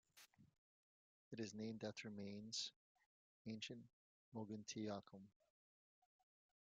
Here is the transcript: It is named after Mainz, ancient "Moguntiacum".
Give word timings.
It 1.31 1.39
is 1.39 1.53
named 1.53 1.83
after 1.83 2.09
Mainz, 2.09 2.71
ancient 3.45 3.85
"Moguntiacum". 4.33 5.27